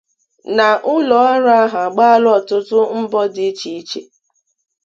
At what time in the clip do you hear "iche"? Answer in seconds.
3.49-3.69, 3.79-4.01